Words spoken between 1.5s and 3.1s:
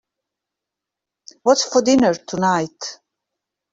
for dinner tonight?